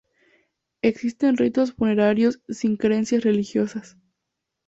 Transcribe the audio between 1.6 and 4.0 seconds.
funerarios sin creencias religiosas.